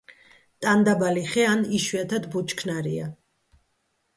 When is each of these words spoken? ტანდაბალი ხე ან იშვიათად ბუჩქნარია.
ტანდაბალი 0.65 1.25
ხე 1.33 1.45
ან 1.49 1.61
იშვიათად 1.81 2.25
ბუჩქნარია. 2.37 3.11